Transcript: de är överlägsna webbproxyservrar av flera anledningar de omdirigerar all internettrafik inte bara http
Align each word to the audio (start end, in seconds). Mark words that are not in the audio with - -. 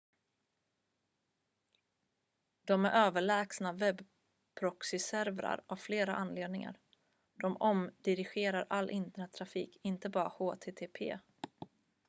de 2.65 2.85
är 2.85 3.05
överlägsna 3.07 3.73
webbproxyservrar 3.73 5.63
av 5.67 5.75
flera 5.75 6.15
anledningar 6.15 6.79
de 7.41 7.57
omdirigerar 7.57 8.67
all 8.69 8.89
internettrafik 8.89 9.77
inte 9.81 10.09
bara 10.09 10.29
http 10.55 11.13